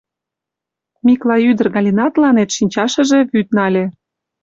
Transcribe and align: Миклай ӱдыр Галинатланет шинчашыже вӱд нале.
Миклай 1.05 1.41
ӱдыр 1.51 1.67
Галинатланет 1.75 2.49
шинчашыже 2.57 3.19
вӱд 3.31 3.47
нале. 3.55 3.85